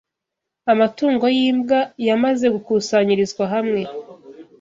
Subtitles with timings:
[0.71, 3.81] Amatungo y’imbwa yamaze gukusanyirizwa hamwe,